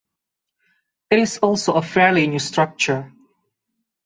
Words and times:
It 1.11 1.19
is 1.19 1.37
also 1.37 1.73
a 1.73 1.83
fairly 1.83 2.25
new 2.25 2.39
structure. 2.39 3.11